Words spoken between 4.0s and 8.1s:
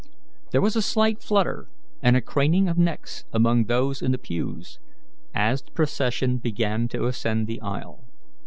in the pews, as the procession began to ascend the aisle.